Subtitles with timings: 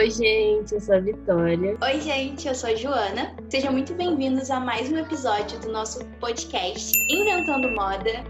[0.00, 1.76] Oi, gente, eu sou a Vitória.
[1.82, 3.36] Oi, gente, eu sou a Joana.
[3.50, 8.24] Sejam muito bem-vindos a mais um episódio do nosso podcast Inventando Moda.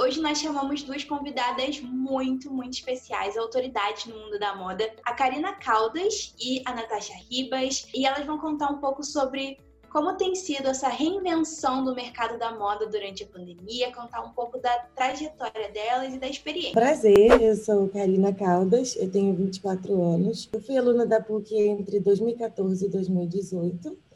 [0.00, 5.52] Hoje nós chamamos duas convidadas muito, muito especiais, autoridades no mundo da moda, a Karina
[5.56, 9.58] Caldas e a Natasha Ribas, e elas vão contar um pouco sobre
[9.90, 14.58] como tem sido essa reinvenção do mercado da moda durante a pandemia, contar um pouco
[14.58, 16.72] da trajetória delas e da experiência.
[16.72, 20.48] Prazer, eu sou Karina Caldas, eu tenho 24 anos.
[20.52, 24.07] Eu fui aluna da PUC entre 2014 e 2018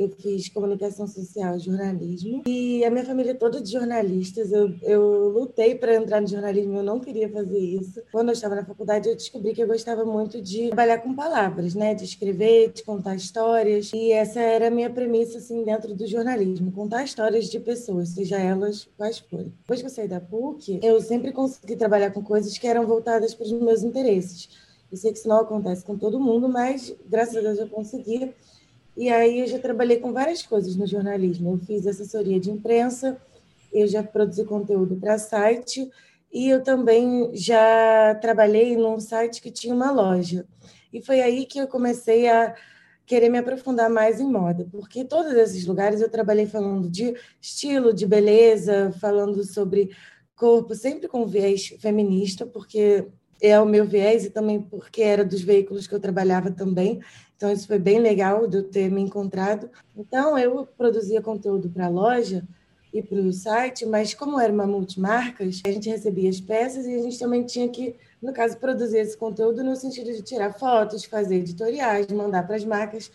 [0.00, 2.42] eu fiz comunicação social jornalismo.
[2.46, 4.50] E a minha família é toda de jornalistas.
[4.50, 8.00] Eu, eu lutei para entrar no jornalismo, eu não queria fazer isso.
[8.10, 11.74] Quando eu estava na faculdade, eu descobri que eu gostava muito de trabalhar com palavras,
[11.74, 11.94] né?
[11.94, 13.92] De escrever, de contar histórias.
[13.92, 18.38] E essa era a minha premissa, assim, dentro do jornalismo: contar histórias de pessoas, seja
[18.38, 19.52] elas quais forem.
[19.60, 23.34] Depois que eu saí da PUC, eu sempre consegui trabalhar com coisas que eram voltadas
[23.34, 24.48] para os meus interesses.
[24.90, 28.34] Eu sei que isso não acontece com todo mundo, mas graças a Deus eu consegui.
[29.00, 31.54] E aí eu já trabalhei com várias coisas no jornalismo.
[31.54, 33.16] Eu fiz assessoria de imprensa,
[33.72, 35.90] eu já produzi conteúdo para site
[36.30, 40.46] e eu também já trabalhei num site que tinha uma loja.
[40.92, 42.54] E foi aí que eu comecei a
[43.06, 47.94] querer me aprofundar mais em moda, porque todos esses lugares eu trabalhei falando de estilo,
[47.94, 49.88] de beleza, falando sobre
[50.36, 53.06] corpo, sempre com viés feminista, porque
[53.40, 57.00] é o meu viés e também porque era dos veículos que eu trabalhava também.
[57.36, 59.70] Então, isso foi bem legal de eu ter me encontrado.
[59.96, 62.46] Então, eu produzia conteúdo para a loja
[62.92, 66.94] e para o site, mas como era uma multimarcas, a gente recebia as peças e
[66.94, 71.04] a gente também tinha que, no caso, produzir esse conteúdo no sentido de tirar fotos,
[71.04, 73.10] fazer editoriais, mandar para as marcas.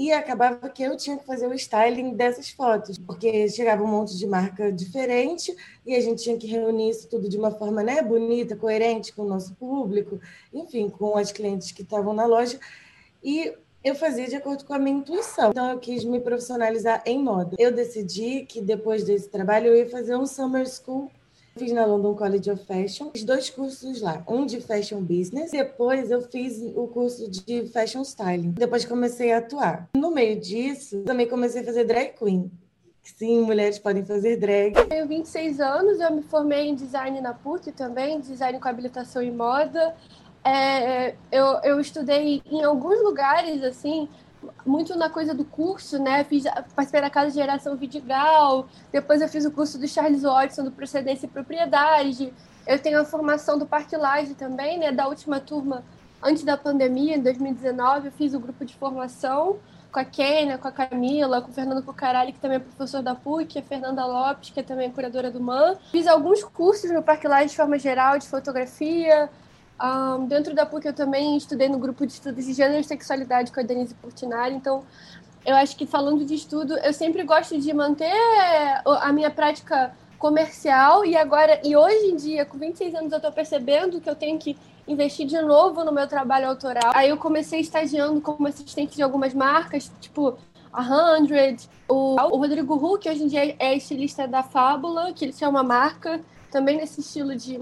[0.00, 4.16] E acabava que eu tinha que fazer o styling dessas fotos, porque chegava um monte
[4.16, 8.00] de marca diferente e a gente tinha que reunir isso tudo de uma forma né,
[8.00, 10.18] bonita, coerente com o nosso público,
[10.54, 12.58] enfim, com as clientes que estavam na loja.
[13.22, 13.52] E
[13.84, 15.50] eu fazia de acordo com a minha intuição.
[15.50, 17.54] Então, eu quis me profissionalizar em moda.
[17.58, 21.10] Eu decidi que depois desse trabalho eu ia fazer um summer school.
[21.60, 26.10] Fiz na London College of Fashion, fiz dois cursos lá, um de Fashion Business, depois
[26.10, 28.52] eu fiz o curso de Fashion Styling.
[28.52, 29.86] Depois comecei a atuar.
[29.94, 32.50] No meio disso, também comecei a fazer drag queen.
[33.02, 34.74] Sim, mulheres podem fazer drag.
[34.74, 39.20] Eu tenho 26 anos, eu me formei em design na PUC também, design com habilitação
[39.20, 39.94] em moda
[40.44, 44.08] é, eu, eu estudei em alguns lugares, assim,
[44.64, 46.24] muito na coisa do curso, né?
[46.24, 50.64] Fiz, participei da Casa de Geração Vidigal, depois eu fiz o curso do Charles Watson
[50.64, 52.32] do Procedência e Propriedade.
[52.66, 54.92] Eu tenho a formação do Parque Laje também, né?
[54.92, 55.84] Da última turma
[56.22, 59.58] antes da pandemia, em 2019, eu fiz o grupo de formação
[59.90, 63.14] com a Kênia, com a Camila, com o Fernando Pucarelli, que também é professor da
[63.14, 65.76] PUC, a Fernanda Lopes, que é também curadora do MAN.
[65.90, 69.28] Fiz alguns cursos no Parque Laje de forma geral, de fotografia,
[69.82, 73.50] um, dentro da PUC eu também estudei no grupo de estudos de gênero e sexualidade
[73.52, 74.84] com a Denise Portinari, então
[75.44, 78.12] eu acho que falando de estudo, eu sempre gosto de manter
[78.84, 83.32] a minha prática comercial e agora, e hoje em dia, com 26 anos, eu estou
[83.32, 86.92] percebendo que eu tenho que investir de novo no meu trabalho autoral.
[86.94, 90.36] Aí eu comecei estagiando como assistente de algumas marcas, tipo
[90.72, 95.24] a Hundred, o, o Rodrigo Hu, que hoje em dia é estilista da Fábula, que
[95.24, 96.20] ele é uma marca,
[96.50, 97.60] também nesse estilo de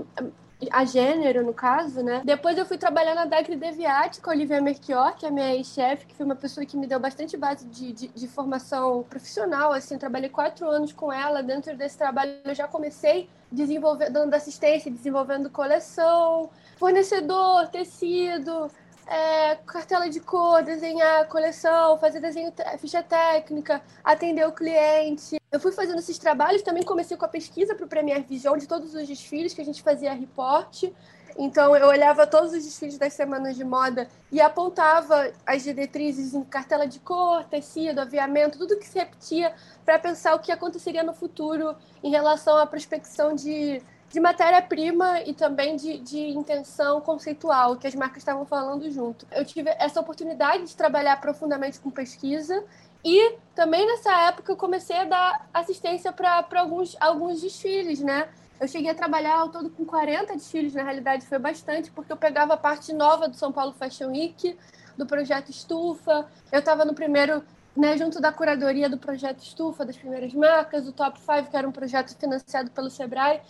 [0.70, 2.22] a gênero, no caso, né?
[2.24, 6.06] Depois eu fui trabalhar na Dacre Deviati com a Olivia Merchior, que é minha ex-chefe,
[6.06, 9.96] que foi uma pessoa que me deu bastante base de, de, de, formação profissional, assim,
[9.96, 15.48] trabalhei quatro anos com ela, dentro desse trabalho eu já comecei desenvolvendo, dando assistência, desenvolvendo
[15.48, 18.68] coleção, fornecedor, tecido,
[19.08, 25.40] é, cartela de cor, desenhar coleção, fazer desenho, ficha técnica, atender o cliente.
[25.50, 28.68] Eu fui fazendo esses trabalhos, também comecei com a pesquisa para o Premier Vision de
[28.68, 30.94] todos os desfiles que a gente fazia reporte.
[31.38, 36.42] Então eu olhava todos os desfiles das semanas de moda e apontava as diretrizes em
[36.42, 39.54] cartela de cor, tecido, aviamento, tudo que se repetia
[39.84, 43.80] para pensar o que aconteceria no futuro em relação à prospecção de
[44.10, 49.26] de matéria-prima e também de, de intenção conceitual, que as marcas estavam falando junto.
[49.30, 52.64] Eu tive essa oportunidade de trabalhar profundamente com pesquisa
[53.04, 58.28] e também nessa época eu comecei a dar assistência para alguns, alguns desfiles, né?
[58.60, 62.16] Eu cheguei a trabalhar ao todo com 40 desfiles, na realidade foi bastante, porque eu
[62.16, 64.56] pegava a parte nova do São Paulo Fashion Week,
[64.96, 66.26] do projeto Estufa.
[66.50, 67.44] Eu estava no primeiro,
[67.76, 71.68] né, junto da curadoria do projeto Estufa, das primeiras marcas, o Top 5, que era
[71.68, 73.40] um projeto financiado pelo Sebrae.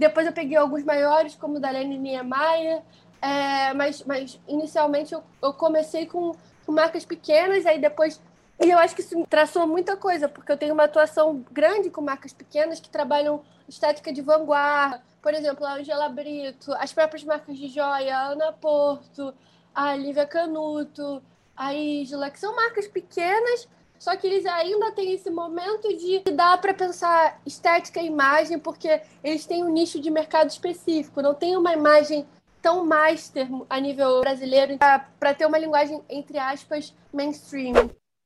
[0.00, 2.80] Depois eu peguei alguns maiores, como o da Lene Niemeyer,
[3.20, 8.18] é, mas, mas inicialmente eu, eu comecei com, com, marcas pequenas, aí depois
[8.58, 12.00] E eu acho que isso traçou muita coisa, porque eu tenho uma atuação grande com
[12.00, 15.02] marcas pequenas que trabalham estética de vanguarda.
[15.20, 19.34] Por exemplo, a Angela Brito, as próprias marcas de joia, a Ana Porto,
[19.74, 21.22] a Lívia Canuto,
[21.54, 23.68] a Isla, que são marcas pequenas,
[24.00, 29.02] só que eles ainda têm esse momento de dar para pensar estética e imagem, porque
[29.22, 32.26] eles têm um nicho de mercado específico, não tem uma imagem
[32.62, 37.74] tão master a nível brasileiro para ter uma linguagem, entre aspas, mainstream.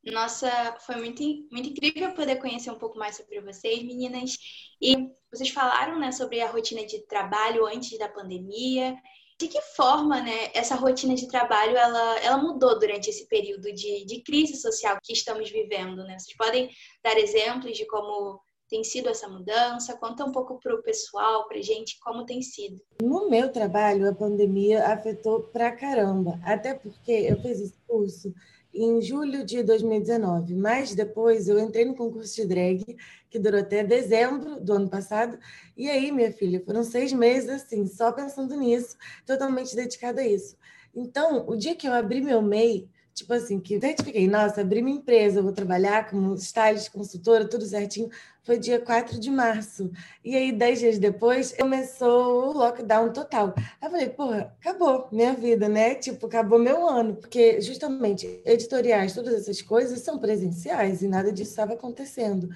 [0.04, 0.48] Nossa,
[0.86, 4.36] foi muito, muito incrível poder conhecer um pouco mais sobre vocês, meninas.
[4.80, 8.94] E vocês falaram né, sobre a rotina de trabalho antes da pandemia.
[9.38, 14.04] De que forma né, essa rotina de trabalho ela, ela mudou durante esse período de,
[14.04, 16.04] de crise social que estamos vivendo?
[16.04, 16.18] Né?
[16.18, 16.70] Vocês podem
[17.02, 19.96] dar exemplos de como tem sido essa mudança?
[19.98, 22.80] Conta um pouco para o pessoal, para gente, como tem sido.
[23.02, 28.32] No meu trabalho, a pandemia afetou pra caramba, até porque eu fiz esse curso
[28.74, 32.96] em julho de 2019, mas depois eu entrei no concurso de drag,
[33.30, 35.38] que durou até dezembro do ano passado,
[35.76, 40.56] e aí, minha filha, foram seis meses assim, só pensando nisso, totalmente dedicada a isso.
[40.94, 44.96] Então, o dia que eu abri meu MEI, tipo assim, que identifiquei, nossa, abri minha
[44.96, 48.10] empresa, vou trabalhar como stylist, consultora, tudo certinho,
[48.42, 49.90] foi dia 4 de março.
[50.24, 53.54] E aí, dez dias depois, começou o lockdown total.
[53.56, 55.94] Aí eu falei, porra, acabou minha vida, né?
[55.94, 57.14] Tipo, acabou meu ano.
[57.16, 62.50] Porque, justamente, editoriais, todas essas coisas são presenciais e nada disso estava acontecendo.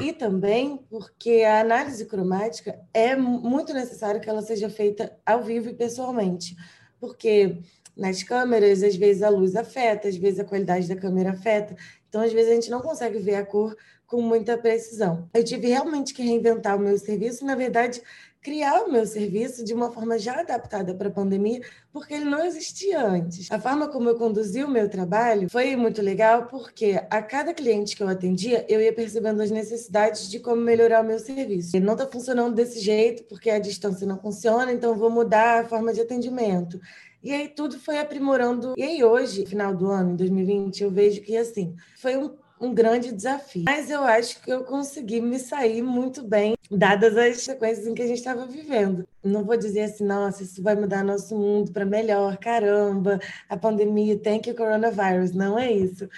[0.00, 5.70] E também porque a análise cromática é muito necessário que ela seja feita ao vivo
[5.70, 6.56] e pessoalmente.
[7.00, 7.60] Porque
[7.96, 11.74] nas câmeras, às vezes a luz afeta, às vezes a qualidade da câmera afeta.
[12.08, 13.76] Então, às vezes, a gente não consegue ver a cor
[14.06, 15.28] com muita precisão.
[15.34, 18.00] Eu tive realmente que reinventar o meu serviço, na verdade,
[18.46, 21.60] criar o meu serviço de uma forma já adaptada para a pandemia,
[21.92, 23.50] porque ele não existia antes.
[23.50, 27.96] A forma como eu conduzi o meu trabalho foi muito legal, porque a cada cliente
[27.96, 31.76] que eu atendia, eu ia percebendo as necessidades de como melhorar o meu serviço.
[31.76, 35.68] Ele não está funcionando desse jeito, porque a distância não funciona, então vou mudar a
[35.68, 36.80] forma de atendimento.
[37.26, 38.74] E aí tudo foi aprimorando.
[38.76, 42.30] E aí hoje, final do ano, em 2020, eu vejo que assim, foi um
[42.60, 43.64] um grande desafio.
[43.66, 48.00] Mas eu acho que eu consegui me sair muito bem, dadas as sequências em que
[48.00, 49.06] a gente estava vivendo.
[49.22, 54.16] Não vou dizer assim, nossa, isso vai mudar nosso mundo para melhor, caramba, a pandemia
[54.18, 55.32] tem que o coronavírus.
[55.32, 56.08] Não é isso.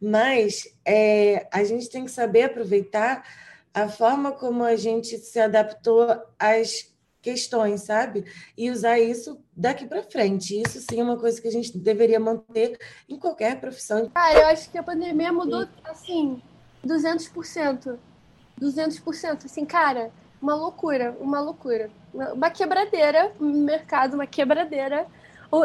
[0.00, 3.24] Mas é, a gente tem que saber aproveitar
[3.72, 6.06] a forma como a gente se adaptou
[6.38, 6.93] às
[7.24, 8.26] questões, sabe?
[8.56, 10.60] E usar isso daqui para frente.
[10.60, 12.78] Isso sim é uma coisa que a gente deveria manter
[13.08, 14.10] em qualquer profissão.
[14.14, 16.40] Cara, eu acho que a pandemia mudou, assim,
[16.86, 17.98] 200%.
[18.60, 19.46] 200%.
[19.46, 21.90] Assim, cara, uma loucura, uma loucura.
[22.12, 25.06] Uma quebradeira, mercado, uma quebradeira.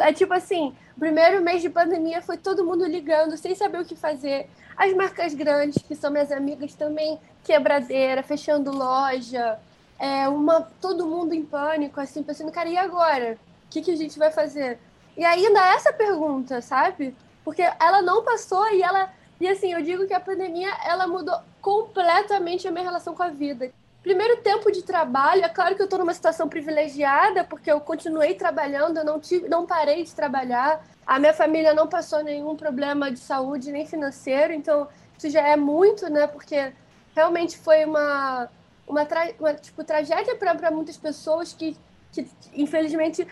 [0.01, 3.85] É tipo assim, o primeiro mês de pandemia foi todo mundo ligando, sem saber o
[3.85, 4.47] que fazer.
[4.77, 9.59] As marcas grandes, que são minhas amigas também, quebradeira, fechando loja,
[10.00, 13.38] é, uma, todo mundo em pânico, assim, pensando, cara, e agora?
[13.66, 14.80] O que, que a gente vai fazer?
[15.18, 17.16] E ainda essa pergunta, sabe?
[17.44, 19.12] Porque ela não passou e ela.
[19.40, 23.30] E assim, eu digo que a pandemia ela mudou completamente a minha relação com a
[23.30, 23.72] vida.
[24.01, 28.34] Primeiro tempo de trabalho, é claro que eu estou numa situação privilegiada, porque eu continuei
[28.34, 30.86] trabalhando, eu não, tive, não parei de trabalhar.
[31.06, 34.88] A minha família não passou nenhum problema de saúde nem financeiro, então
[35.18, 36.28] isso já é muito, né?
[36.28, 36.72] Porque
[37.13, 38.50] realmente foi uma,
[38.89, 41.77] uma, tra uma tipo, tragédia para muitas pessoas que,
[42.12, 43.25] que, infelizmente,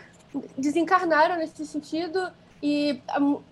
[0.56, 2.32] desencarnaram nesse sentido
[2.62, 3.02] e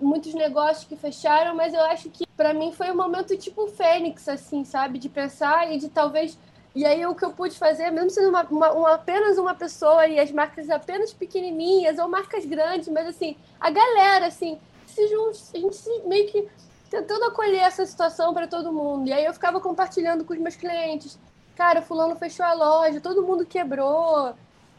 [0.00, 4.28] muitos negócios que fecharam, mas eu acho que para mim foi um momento tipo fênix,
[4.28, 4.98] assim, sabe?
[4.98, 6.38] De pensar e de talvez.
[6.74, 10.06] E aí o que eu pude fazer, mesmo sendo uma, uma, uma, apenas uma pessoa
[10.06, 15.38] e as marcas apenas pequenininhas ou marcas grandes, mas assim, a galera, assim, se junta,
[15.54, 16.46] a gente se, meio que
[16.90, 19.08] tentando acolher essa situação para todo mundo.
[19.08, 21.18] E aí eu ficava compartilhando com os meus clientes,
[21.56, 24.34] cara, fulano fechou a loja, todo mundo quebrou.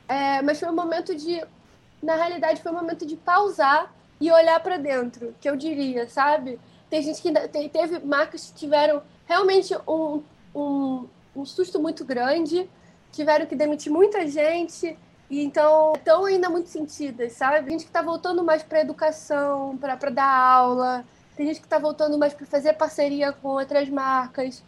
[0.08, 1.44] É, mas foi um momento de,
[2.02, 6.60] na realidade, foi um momento de pausar e olhar para dentro, que eu diria, sabe?
[6.90, 10.24] Tem gente que tem, teve marcas que tiveram realmente um,
[10.56, 12.70] um, um susto muito grande,
[13.12, 14.98] tiveram que demitir muita gente,
[15.30, 17.66] e então estão ainda muito sentidas, sabe?
[17.66, 21.04] Tem gente que está voltando mais para educação, para dar aula,
[21.36, 24.64] tem gente que está voltando mais para fazer parceria com outras marcas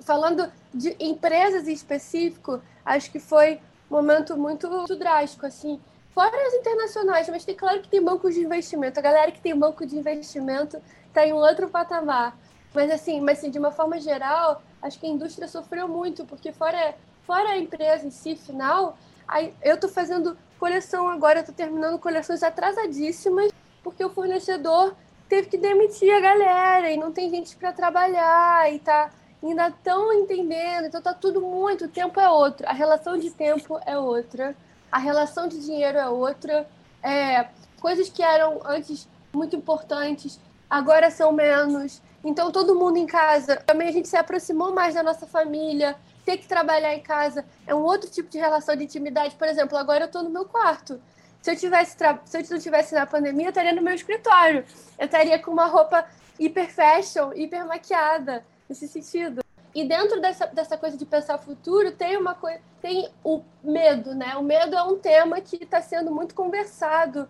[0.00, 3.60] falando de empresas em específico, acho que foi
[3.90, 5.80] um momento muito, muito drástico, assim.
[6.12, 8.98] Fora as internacionais, mas tem claro que tem bancos de investimento.
[8.98, 12.38] A galera que tem banco de investimento está em um outro patamar.
[12.72, 16.52] Mas assim, mas assim, de uma forma geral, acho que a indústria sofreu muito, porque
[16.52, 21.98] fora, fora a empresa em si, final, aí, eu estou fazendo coleção agora, estou terminando
[21.98, 24.94] coleções atrasadíssimas, porque o fornecedor
[25.28, 29.10] teve que demitir a galera e não tem gente para trabalhar e tá
[29.48, 33.78] ainda tão entendendo, então tá tudo muito, o tempo é outro, a relação de tempo
[33.84, 34.56] é outra,
[34.90, 36.66] a relação de dinheiro é outra,
[37.02, 37.48] é,
[37.80, 42.00] coisas que eram antes muito importantes, agora são menos.
[42.24, 46.38] Então todo mundo em casa, também a gente se aproximou mais da nossa família, ter
[46.38, 49.36] que trabalhar em casa é um outro tipo de relação de intimidade.
[49.36, 50.98] Por exemplo, agora eu estou no meu quarto.
[51.42, 54.64] Se eu tivesse se eu não tivesse na pandemia, eu estaria no meu escritório.
[54.98, 56.06] Eu estaria com uma roupa
[56.38, 59.42] hiper fashion, hiper maquiada nesse sentido.
[59.74, 64.36] E dentro dessa, dessa coisa de pensar futuro, tem uma coisa, tem o medo, né?
[64.36, 67.28] O medo é um tema que está sendo muito conversado.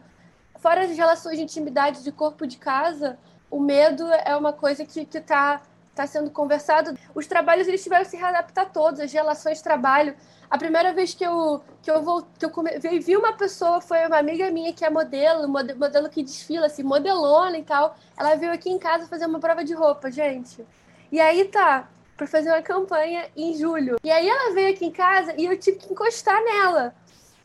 [0.58, 3.18] Fora as relações de intimidade de corpo de casa,
[3.50, 5.62] o medo é uma coisa que está
[5.94, 6.98] tá sendo conversado.
[7.14, 10.14] Os trabalhos eles tiveram que se readaptar todos, as relações de trabalho.
[10.50, 14.06] A primeira vez que eu que eu vou que eu come, vi uma pessoa foi
[14.06, 17.96] uma amiga minha que é modelo, modelo que desfila assim, modelona e tal.
[18.16, 20.64] Ela veio aqui em casa fazer uma prova de roupa, gente.
[21.14, 23.98] E aí tá, para fazer uma campanha em julho.
[24.02, 26.92] E aí ela veio aqui em casa e eu tive que encostar nela.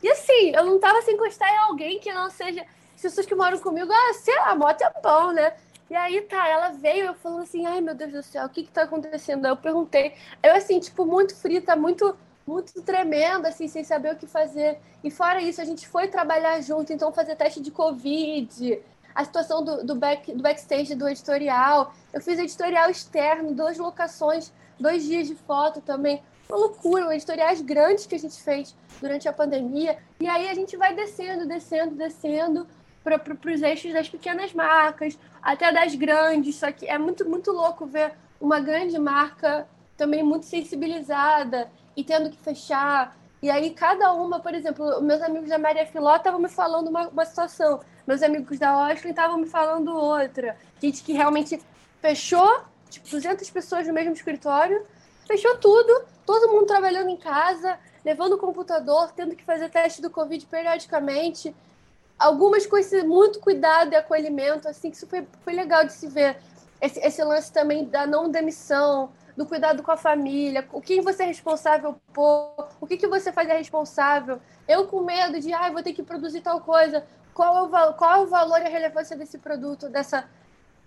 [0.02, 2.66] E assim, eu não tava sem encostar em alguém que não seja.
[2.96, 5.52] As pessoas que moram comigo, ah, sei lá, moto é bom, né?
[5.88, 8.64] E aí tá, ela veio eu falando assim, ai meu Deus do céu, o que
[8.64, 9.44] que tá acontecendo?
[9.44, 14.16] Aí eu perguntei, eu assim, tipo, muito frita, muito, muito tremenda, assim, sem saber o
[14.16, 14.80] que fazer.
[15.04, 18.82] E fora isso, a gente foi trabalhar junto, então fazer teste de Covid,
[19.14, 21.94] a situação do, do, back, do backstage do editorial.
[22.12, 26.22] Eu fiz editorial externo, duas locações, dois dias de foto também.
[26.48, 29.98] Uma loucura, editoriais grandes que a gente fez durante a pandemia.
[30.20, 32.66] E aí a gente vai descendo, descendo, descendo
[33.02, 33.20] para
[33.52, 36.56] os eixos das pequenas marcas, até das grandes.
[36.56, 42.30] Só que é muito, muito louco ver uma grande marca também muito sensibilizada e tendo
[42.30, 43.16] que fechar.
[43.42, 47.08] E aí, cada uma, por exemplo, meus amigos da Maria Filó estavam me falando uma,
[47.08, 50.56] uma situação meus amigos da Oscar estavam me falando outra.
[50.82, 51.62] Gente que realmente
[52.00, 54.84] fechou, tipo, 200 pessoas no mesmo escritório,
[55.28, 60.10] fechou tudo, todo mundo trabalhando em casa, levando o computador, tendo que fazer teste do
[60.10, 61.54] Covid periodicamente.
[62.18, 66.36] Algumas esse muito cuidado e acolhimento, assim, que isso foi, foi legal de se ver.
[66.80, 71.22] Esse, esse lance também da não demissão, do cuidado com a família, o que você
[71.22, 74.40] é responsável por, o que, que você faz é responsável.
[74.66, 78.14] Eu com medo de, ah, vou ter que produzir tal coisa, qual é o, qual
[78.14, 80.28] é o valor e a relevância desse produto, dessa.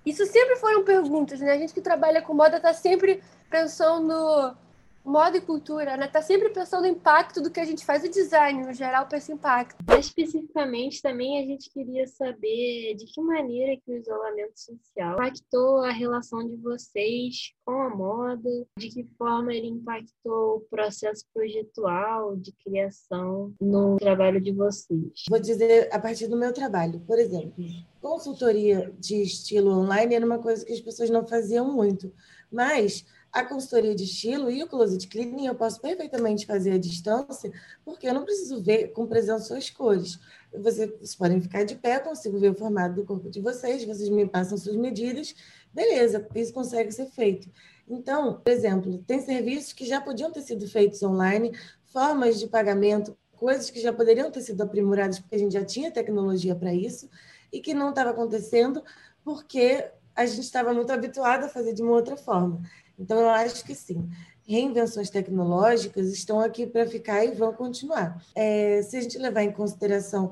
[0.05, 1.51] Isso sempre foram perguntas, né?
[1.51, 4.55] A gente que trabalha com moda está sempre pensando
[5.03, 6.07] moda e cultura, né?
[6.07, 9.33] Tá sempre pensando no impacto do que a gente faz, o design no geral pensa
[9.33, 9.83] impacto.
[9.99, 15.91] Especificamente também a gente queria saber de que maneira que o isolamento social impactou a
[15.91, 22.51] relação de vocês com a moda, de que forma ele impactou o processo projetual de
[22.63, 25.23] criação no trabalho de vocês.
[25.29, 27.53] Vou dizer a partir do meu trabalho, por exemplo,
[28.01, 32.13] consultoria de estilo online era uma coisa que as pessoas não faziam muito,
[32.51, 37.51] mas a consultoria de estilo e o closet cleaning eu posso perfeitamente fazer à distância,
[37.83, 40.19] porque eu não preciso ver com presença suas cores.
[40.55, 44.27] Vocês podem ficar de pé, consigo ver o formato do corpo de vocês, vocês me
[44.27, 45.33] passam suas medidas,
[45.73, 47.49] beleza, isso consegue ser feito.
[47.89, 53.17] Então, por exemplo, tem serviços que já podiam ter sido feitos online, formas de pagamento,
[53.35, 57.09] coisas que já poderiam ter sido aprimoradas, porque a gente já tinha tecnologia para isso,
[57.51, 58.83] e que não estava acontecendo
[59.23, 62.61] porque a gente estava muito habituado a fazer de uma outra forma.
[62.97, 64.09] Então, eu acho que sim.
[64.47, 68.21] Reinvenções tecnológicas estão aqui para ficar e vão continuar.
[68.35, 70.31] É, se a gente levar em consideração,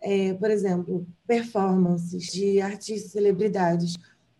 [0.00, 3.96] é, por exemplo, performances de artistas, celebridades,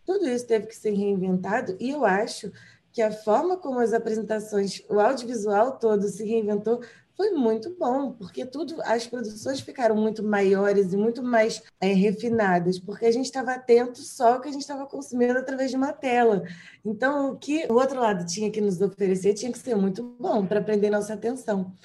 [0.07, 2.51] tudo isso teve que ser reinventado e eu acho
[2.93, 6.81] que a forma como as apresentações, o audiovisual todo se reinventou
[7.21, 12.79] foi muito bom, porque tudo, as produções ficaram muito maiores e muito mais é, refinadas,
[12.79, 15.93] porque a gente estava atento só ao que a gente estava consumindo através de uma
[15.93, 16.43] tela.
[16.83, 20.47] Então, o que o outro lado tinha que nos oferecer tinha que ser muito bom
[20.47, 21.77] para prender nossa atenção.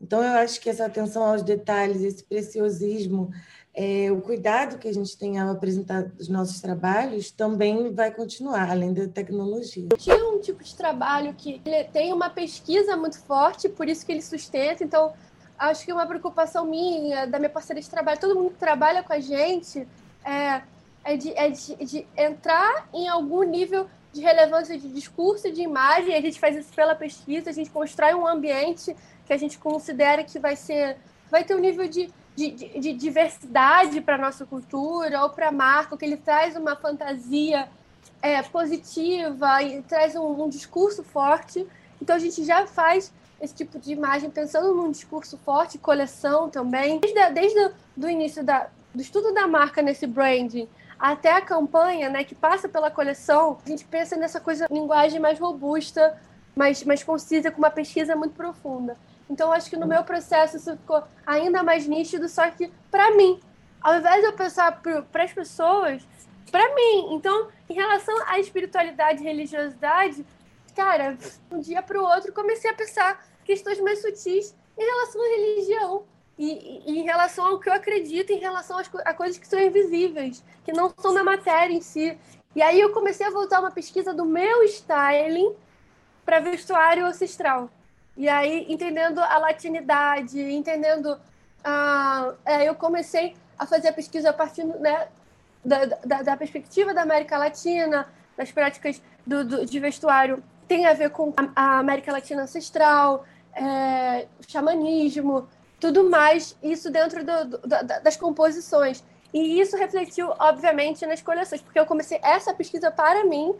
[0.00, 3.30] Então, eu acho que essa atenção aos detalhes, esse preciosismo,
[3.74, 8.70] é, o cuidado que a gente tem ao apresentar os nossos trabalhos também vai continuar,
[8.70, 9.88] além da tecnologia.
[9.98, 11.60] Tinha um tipo de trabalho que
[11.92, 14.82] tem uma pesquisa muito forte, por isso que ele sustenta.
[14.82, 15.12] Então,
[15.58, 19.12] acho que uma preocupação minha, da minha parceira de trabalho, todo mundo que trabalha com
[19.12, 19.86] a gente,
[20.24, 20.62] é,
[21.04, 26.14] é, de, é de, de entrar em algum nível de relevância de discurso de imagem.
[26.16, 28.96] A gente faz isso pela pesquisa, a gente constrói um ambiente
[29.30, 30.96] que a gente considera que vai ser,
[31.30, 35.52] vai ter um nível de de, de, de diversidade para nossa cultura ou para a
[35.52, 37.68] marca, que ele traz uma fantasia
[38.22, 41.66] é, positiva e traz um, um, discurso forte.
[42.00, 46.98] Então a gente já faz esse tipo de imagem pensando num discurso forte, coleção também.
[47.00, 50.66] Desde, desde o início da, do estudo da marca nesse branding
[50.98, 55.38] até a campanha, né, que passa pela coleção, a gente pensa nessa coisa, linguagem mais
[55.38, 56.18] robusta,
[56.54, 58.96] mais, mais concisa, com uma pesquisa muito profunda.
[59.30, 63.40] Então, acho que no meu processo isso ficou ainda mais nítido, só que para mim,
[63.80, 66.06] ao invés de eu pensar para as pessoas,
[66.50, 67.14] para mim.
[67.14, 70.26] Então, em relação à espiritualidade e religiosidade,
[70.74, 71.16] cara,
[71.50, 76.04] um dia para o outro comecei a pensar questões mais sutis em relação à religião.
[76.36, 79.60] E, e, em relação ao que eu acredito, em relação às, a coisas que são
[79.60, 82.18] invisíveis, que não são da matéria em si.
[82.56, 85.54] E aí eu comecei a voltar uma pesquisa do meu styling
[86.24, 87.70] para vestuário ancestral.
[88.20, 91.18] E aí, entendendo a latinidade, entendendo.
[91.64, 95.08] Uh, é, eu comecei a fazer a pesquisa a partir né,
[95.64, 100.92] da, da, da, perspectiva da América Latina, das práticas do, do, de vestuário, tem a
[100.92, 103.24] ver com a América Latina ancestral,
[103.54, 105.48] é, xamanismo,
[105.80, 107.58] tudo mais, isso dentro do, do,
[108.02, 109.02] das composições.
[109.32, 113.54] E isso refletiu, obviamente, nas coleções, porque eu comecei essa pesquisa para mim,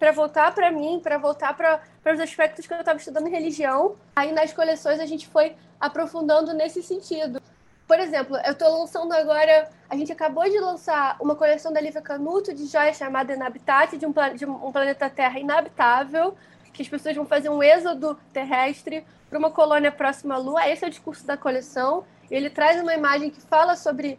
[0.00, 1.78] para voltar para mim, para voltar para
[2.10, 3.96] os aspectos que eu estava estudando em religião.
[4.16, 7.40] Aí nas coleções a gente foi aprofundando nesse sentido.
[7.86, 9.68] Por exemplo, eu estou lançando agora.
[9.90, 14.06] A gente acabou de lançar uma coleção da Lívia Canuto de joias chamada Inabitate, de
[14.06, 16.34] um, de um planeta Terra inabitável,
[16.72, 20.66] que as pessoas vão fazer um êxodo terrestre para uma colônia próxima à Lua.
[20.66, 22.04] Esse é o discurso da coleção.
[22.30, 24.18] Ele traz uma imagem que fala sobre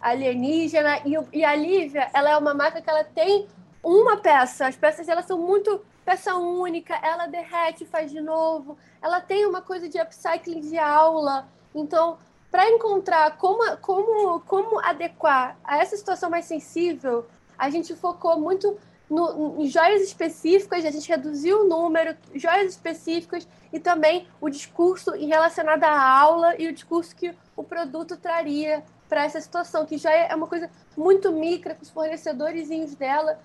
[0.00, 1.02] alienígena.
[1.04, 3.46] E, e a Lívia, ela é uma marca que ela tem
[3.82, 4.66] uma peça.
[4.66, 6.94] As peças elas são muito peça única.
[7.02, 8.76] Ela derrete, faz de novo.
[9.00, 11.48] Ela tem uma coisa de upcycling de aula.
[11.74, 12.18] Então,
[12.50, 18.76] para encontrar como, como, como adequar a essa situação mais sensível, a gente focou muito
[19.08, 25.10] no, em joias específicas, a gente reduziu o número, joias específicas e também o discurso
[25.10, 30.12] relacionado à aula e o discurso que o produto traria para essa situação, que já
[30.12, 33.40] é uma coisa muito micra com os fornecedores dela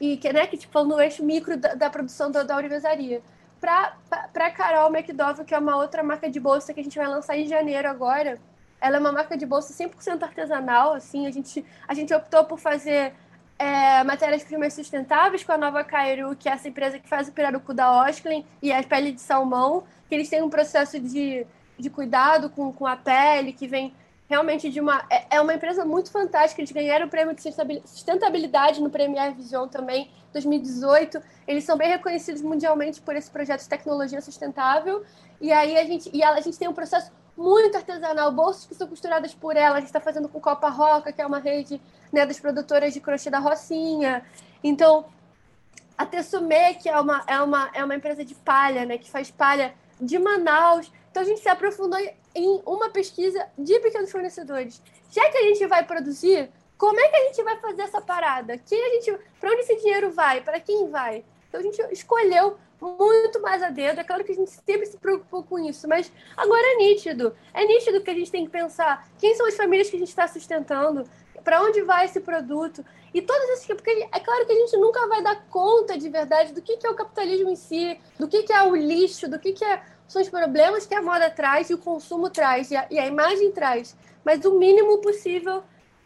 [0.00, 2.56] e que, né, que tipo, no eixo micro da, da produção da, da
[3.60, 7.08] para a Carol McDowell, que é uma outra marca de bolsa que a gente vai
[7.08, 8.38] lançar em janeiro agora.
[8.80, 12.58] Ela é uma marca de bolsa 100% artesanal, assim, a gente, a gente optou por
[12.58, 13.12] fazer
[13.58, 17.74] é, matérias-primas sustentáveis com a Nova Cairu, que é essa empresa que faz o pirarucu
[17.74, 21.44] da Osklen e a pele de salmão, que eles têm um processo de,
[21.76, 23.92] de cuidado com, com a pele, que vem
[24.28, 25.04] realmente de uma.
[25.10, 26.60] É, é uma empresa muito fantástica.
[26.60, 27.42] Eles ganharam o prêmio de
[27.86, 31.20] sustentabilidade no Premier Vision também, 2018.
[31.46, 35.02] Eles são bem reconhecidos mundialmente por esse projeto de tecnologia sustentável.
[35.40, 38.86] E aí a gente, e a gente tem um processo muito artesanal, bolsas que são
[38.86, 39.76] costuradas por ela.
[39.76, 41.80] A gente está fazendo com Copa Roca, que é uma rede
[42.12, 44.24] né, das produtoras de crochê da Rocinha.
[44.62, 45.06] Então,
[45.96, 49.30] a Tessumé, que é uma, é, uma, é uma empresa de palha, né, que faz
[49.30, 50.90] palha de Manaus.
[51.18, 51.98] Então, a gente se aprofundou
[52.32, 54.80] em uma pesquisa de pequenos fornecedores.
[55.10, 58.56] Já que a gente vai produzir, como é que a gente vai fazer essa parada?
[58.56, 60.40] Quem a gente, para onde esse dinheiro vai?
[60.40, 61.24] Para quem vai?
[61.48, 64.00] Então a gente escolheu muito mais a dedo.
[64.00, 67.34] É claro que a gente sempre se preocupou com isso, mas agora é nítido.
[67.52, 70.10] É nítido que a gente tem que pensar quem são as famílias que a gente
[70.10, 71.02] está sustentando,
[71.42, 72.84] para onde vai esse produto.
[73.12, 73.66] E todas essas.
[73.66, 76.86] Porque é claro que a gente nunca vai dar conta de verdade do que, que
[76.86, 79.82] é o capitalismo em si, do que, que é o lixo, do que, que é
[80.08, 83.06] são os problemas que a moda traz e o consumo traz e a, e a
[83.06, 83.94] imagem traz.
[84.24, 85.62] Mas o mínimo possível,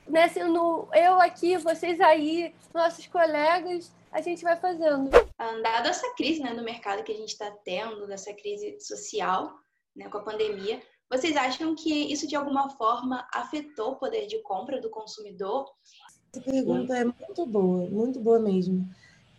[0.07, 5.09] né, sendo eu aqui, vocês aí, nossos colegas, a gente vai fazendo.
[5.39, 9.55] Dada essa crise né, no mercado que a gente está tendo, dessa crise social
[9.95, 14.43] né, com a pandemia, vocês acham que isso de alguma forma afetou o poder de
[14.43, 15.71] compra do consumidor?
[16.35, 18.89] Essa pergunta é muito boa, muito boa mesmo.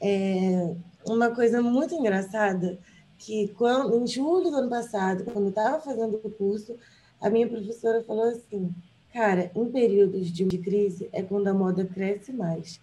[0.02, 2.80] É uma coisa muito engraçada
[3.26, 6.76] que quando, em julho do ano passado, quando eu estava fazendo o curso,
[7.22, 8.70] a minha professora falou assim,
[9.14, 12.82] cara, em períodos de, de crise é quando a moda cresce mais.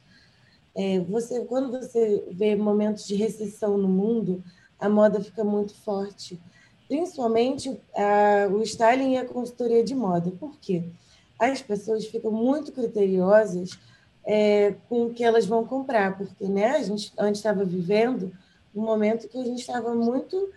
[0.74, 4.42] É, você, quando você vê momentos de recessão no mundo,
[4.79, 6.40] a moda fica muito forte,
[6.88, 10.31] principalmente a, o styling e a consultoria de moda.
[10.31, 10.85] Por quê?
[11.38, 13.79] As pessoas ficam muito criteriosas
[14.24, 18.33] é, com o que elas vão comprar, porque né, a gente antes estava vivendo
[18.74, 20.50] um momento que a gente estava muito,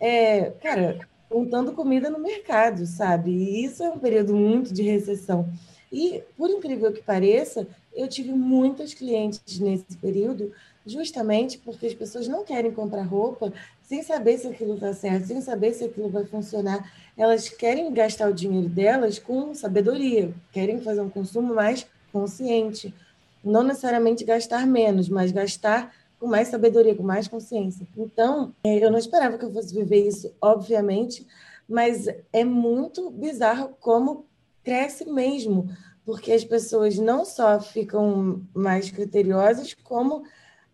[0.00, 3.30] é, cara, contando comida no mercado, sabe?
[3.30, 5.48] E isso é um período muito de recessão.
[5.90, 10.52] E, por incrível que pareça, eu tive muitas clientes nesse período,
[10.86, 15.40] justamente porque as pessoas não querem comprar roupa sem saber se aquilo está certo, sem
[15.40, 16.92] saber se aquilo vai funcionar.
[17.16, 22.94] Elas querem gastar o dinheiro delas com sabedoria, querem fazer um consumo mais consciente.
[23.42, 27.86] Não necessariamente gastar menos, mas gastar com mais sabedoria, com mais consciência.
[27.96, 31.26] Então, é, eu não esperava que eu fosse viver isso, obviamente,
[31.68, 34.26] mas é muito bizarro como
[34.64, 35.68] cresce mesmo,
[36.04, 40.24] porque as pessoas não só ficam mais criteriosas, como,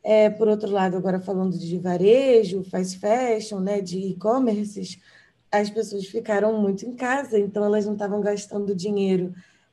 [0.03, 4.99] é, por outro lado, agora falando de varejo, fast fashion, né, de e-commerces,
[5.51, 9.33] as pessoas ficaram muito em casa, então elas não estavam gastando dinheiro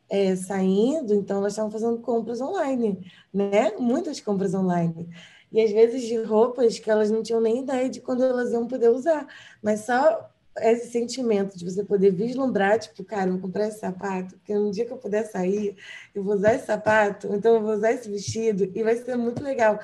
[0.10, 3.72] é, saindo, então elas estavam fazendo compras online, né?
[3.80, 5.10] Muitas compras online.
[5.52, 8.68] E às vezes de roupas que elas não tinham nem ideia de quando elas iam
[8.68, 9.28] poder usar.
[9.62, 14.54] Mas só esse sentimento de você poder vislumbrar, tipo, cara, vou comprar esse sapato, porque
[14.54, 15.76] no dia que eu puder sair,
[16.14, 19.42] eu vou usar esse sapato, então eu vou usar esse vestido, e vai ser muito
[19.42, 19.80] legal.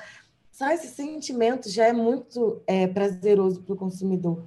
[0.52, 4.44] Só esse sentimento já é muito é, prazeroso para o consumidor,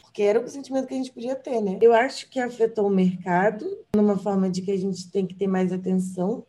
[0.00, 1.78] porque era o sentimento que a gente podia ter, né?
[1.82, 5.46] Eu acho que afetou o mercado, numa forma de que a gente tem que ter
[5.46, 6.46] mais atenção,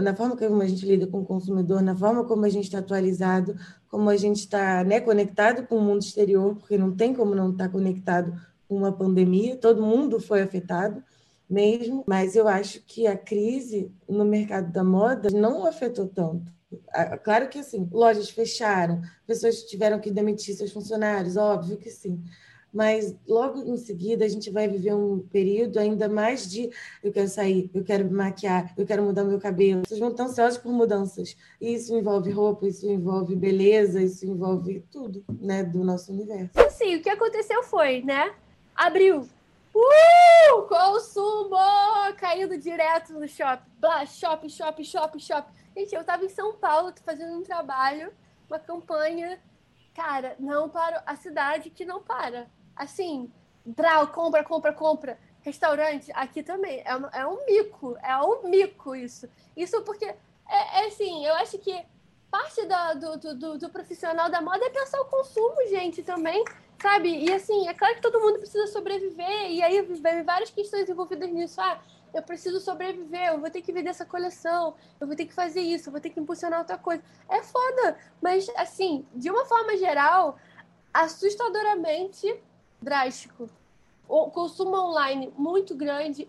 [0.00, 2.78] na forma como a gente lida com o consumidor, na forma como a gente está
[2.78, 3.56] atualizado,
[3.88, 7.50] como a gente está né, conectado com o mundo exterior, porque não tem como não
[7.50, 8.32] estar tá conectado
[8.68, 11.02] uma pandemia, todo mundo foi afetado
[11.48, 16.50] mesmo, mas eu acho que a crise no mercado da moda não afetou tanto.
[17.22, 22.22] Claro que assim, lojas fecharam, pessoas tiveram que demitir seus funcionários, óbvio que sim.
[22.72, 26.70] Mas logo em seguida a gente vai viver um período ainda mais de
[27.02, 29.82] eu quero sair, eu quero me maquiar, eu quero mudar meu cabelo.
[29.86, 31.36] Vocês vão estar ansiosos por mudanças.
[31.60, 36.52] E isso envolve roupa, isso envolve beleza, isso envolve tudo, né, do nosso universo.
[36.70, 38.32] Sim, o que aconteceu foi, né?
[38.74, 39.28] abriu.
[39.74, 40.62] Uh!
[40.68, 41.56] Consumo!
[42.18, 43.70] Caindo direto no shopping.
[43.78, 45.52] Blá, shopping, shopping, shopping, shopping.
[45.76, 48.12] Gente, eu tava em São Paulo fazendo um trabalho,
[48.48, 49.40] uma campanha.
[49.94, 52.50] Cara, não para a cidade que não para.
[52.76, 53.30] Assim,
[53.64, 55.18] brau, compra, compra, compra.
[55.40, 56.82] Restaurante, aqui também.
[56.84, 57.96] É, um, é um mico.
[58.02, 59.28] É um mico isso.
[59.56, 60.16] Isso porque, é,
[60.48, 61.84] é assim, eu acho que
[62.30, 62.62] parte
[62.96, 66.42] do, do, do profissional da moda é pensar o consumo, gente, também.
[66.80, 67.24] Sabe?
[67.24, 71.30] E assim, é claro que todo mundo precisa sobreviver, e aí vem várias questões envolvidas
[71.30, 71.60] nisso.
[71.60, 71.80] Ah,
[72.12, 75.60] eu preciso sobreviver, eu vou ter que vender essa coleção, eu vou ter que fazer
[75.60, 77.02] isso, eu vou ter que impulsionar outra coisa.
[77.28, 80.36] É foda, mas assim, de uma forma geral,
[80.92, 82.34] assustadoramente
[82.82, 83.48] drástico.
[84.08, 86.28] O consumo online muito grande.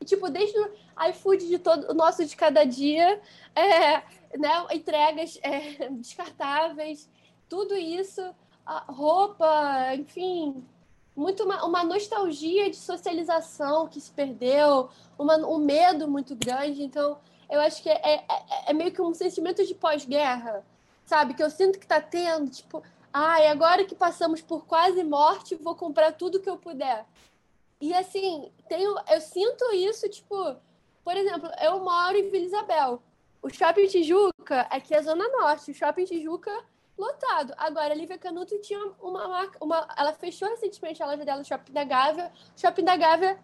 [0.00, 0.70] E, tipo, desde o
[1.10, 3.20] iFood de todo o nosso de cada dia,
[3.54, 4.02] é,
[4.38, 7.08] né, entregas é, descartáveis,
[7.48, 8.22] tudo isso
[8.88, 10.64] roupa, enfim,
[11.14, 16.82] muito uma, uma, nostalgia de socialização que se perdeu, uma, um medo muito grande.
[16.82, 18.24] Então, eu acho que é, é,
[18.68, 20.64] é meio que um sentimento de pós-guerra,
[21.04, 21.34] sabe?
[21.34, 22.82] Que eu sinto que tá tendo, tipo,
[23.14, 27.06] ai, agora que passamos por quase morte, vou comprar tudo que eu puder.
[27.80, 30.56] E assim, tenho, eu sinto isso, tipo,
[31.04, 33.00] por exemplo, eu moro em Vila Isabel.
[33.40, 35.70] O shopping Tijuca, aqui é Zona Norte.
[35.70, 36.50] O shopping Tijuca
[36.98, 37.54] lotado.
[37.56, 41.44] Agora, a Lívia Canuto tinha uma marca, uma, ela fechou recentemente a loja dela no
[41.44, 43.38] Shopping da Gávea, Shopping da Gávea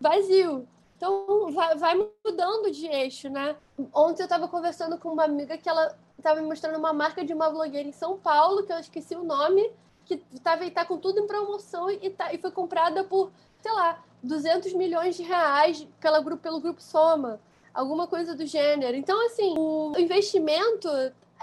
[0.00, 0.68] vazio.
[1.00, 3.56] Então, vai, vai mudando de eixo, né?
[3.94, 7.32] Ontem eu estava conversando com uma amiga que ela estava me mostrando uma marca de
[7.32, 9.72] uma blogueira em São Paulo, que eu esqueci o nome,
[10.04, 13.32] que tava, tá com tudo em promoção e, tá, e foi comprada por,
[13.62, 17.40] sei lá, 200 milhões de reais pela, pelo grupo Soma,
[17.72, 18.94] alguma coisa do gênero.
[18.94, 20.86] Então, assim, o investimento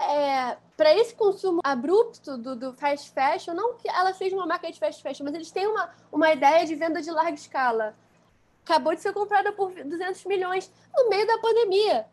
[0.00, 4.70] é, para esse consumo abrupto do, do, fast fashion, não que ela seja uma marca
[4.70, 7.96] de fast fashion, mas eles têm uma, uma ideia de venda de larga escala.
[8.68, 12.06] Acabou de ser comprada por 200 milhões no meio da pandemia,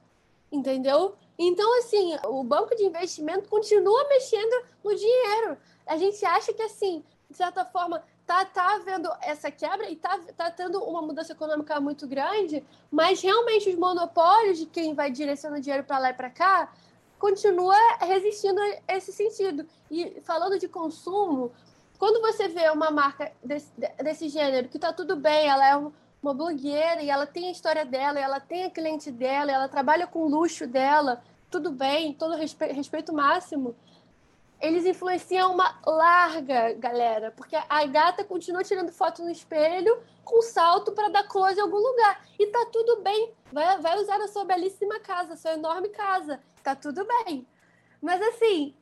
[0.50, 1.14] entendeu?
[1.38, 5.58] Então, assim, o banco de investimento continua mexendo no dinheiro.
[5.86, 10.18] A gente acha que, assim, de certa forma, tá, tá havendo essa quebra e tá,
[10.38, 15.62] tá tendo uma mudança econômica muito grande, mas realmente os monopólios de quem vai direcionando
[15.62, 16.74] dinheiro para lá e para cá
[17.20, 19.68] continua resistindo a esse sentido.
[19.92, 21.52] E falando de consumo,
[21.98, 25.92] quando você vê uma marca desse, desse gênero, que está tudo bem, ela é
[26.26, 30.08] uma blogueira e ela tem a história dela, ela tem a cliente dela, ela trabalha
[30.08, 33.76] com o luxo dela, tudo bem, todo respeito, respeito máximo.
[34.60, 40.94] Eles influenciam uma larga galera, porque a gata continua tirando foto no espelho com salto
[40.94, 42.26] para dar close em algum lugar.
[42.40, 43.34] E tá tudo bem.
[43.52, 47.48] Vai, vai usar a sua belíssima casa, sua enorme casa tá tudo bem.
[48.02, 48.74] Mas assim,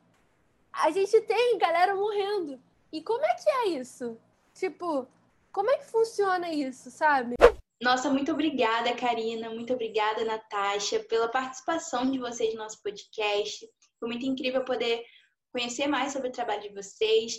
[0.72, 2.58] a gente tem galera morrendo.
[2.90, 4.16] E como é que é isso?
[4.54, 5.06] Tipo,
[5.54, 7.36] como é que funciona isso, sabe?
[7.80, 9.48] Nossa, muito obrigada, Karina.
[9.50, 13.66] Muito obrigada, Natasha, pela participação de vocês no nosso podcast.
[13.98, 15.04] Foi muito incrível poder
[15.52, 17.38] conhecer mais sobre o trabalho de vocês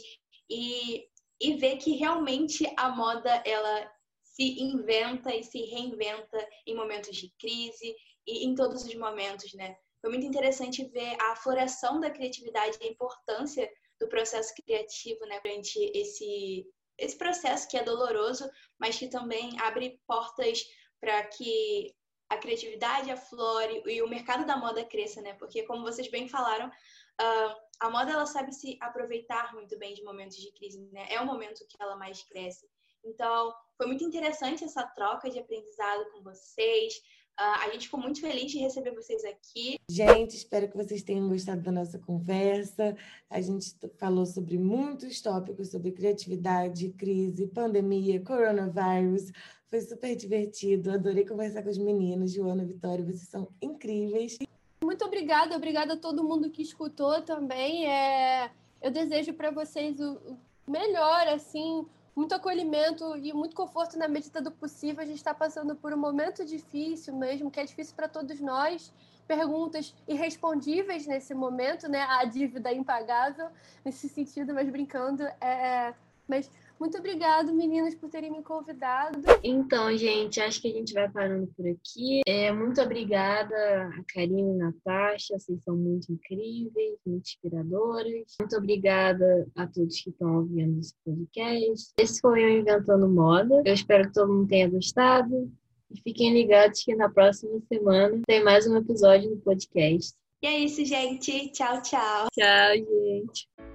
[0.49, 1.07] e,
[1.41, 3.91] e ver que realmente a moda ela
[4.23, 9.75] se inventa e se reinventa em momentos de crise e em todos os momentos, né?
[10.05, 13.67] foi muito interessante ver a floração da criatividade e a importância
[13.99, 16.63] do processo criativo né, durante esse,
[16.97, 20.63] esse processo que é doloroso, mas que também abre portas
[20.99, 21.93] para que
[22.29, 25.33] a criatividade aflore e o mercado da moda cresça, né?
[25.33, 30.03] Porque, como vocês bem falaram, uh, a moda ela sabe se aproveitar muito bem de
[30.03, 31.05] momentos de crise, né?
[31.09, 32.67] É o momento que ela mais cresce.
[33.03, 36.93] Então, foi muito interessante essa troca de aprendizado com vocês.
[37.37, 39.77] Uh, a gente ficou muito feliz de receber vocês aqui.
[39.89, 42.95] Gente, espero que vocês tenham gostado da nossa conversa.
[43.29, 49.33] A gente falou sobre muitos tópicos sobre criatividade, crise, pandemia, coronavírus.
[49.69, 50.91] Foi super divertido.
[50.91, 52.31] Adorei conversar com os meninos.
[52.31, 54.37] Joana, Vitória, vocês são incríveis.
[54.81, 57.85] Muito obrigada, obrigada a todo mundo que escutou também.
[57.85, 58.49] É...
[58.81, 64.51] Eu desejo para vocês o melhor, assim, muito acolhimento e muito conforto na medida do
[64.51, 65.03] possível.
[65.03, 68.93] A gente está passando por um momento difícil mesmo, que é difícil para todos nós.
[69.27, 72.03] Perguntas irrespondíveis nesse momento, né?
[72.03, 73.49] A dívida impagável
[73.83, 75.23] nesse sentido, mas brincando.
[75.41, 75.93] É...
[76.27, 79.19] Mas muito obrigado, meninas, por terem me convidado.
[79.43, 82.21] Então, gente, acho que a gente vai parando por aqui.
[82.27, 83.55] É, muito obrigada
[83.87, 88.35] a Karine e a Natasha, vocês são muito incríveis, muito inspiradoras.
[88.39, 91.93] Muito obrigada a todos que estão ouvindo esse podcast.
[91.97, 93.61] Esse foi o Inventando Moda.
[93.65, 95.51] Eu espero que todo mundo tenha gostado.
[95.91, 100.13] E fiquem ligados que na próxima semana tem mais um episódio do podcast.
[100.41, 101.51] E é isso, gente.
[101.51, 102.27] Tchau, tchau.
[102.33, 103.74] Tchau, gente.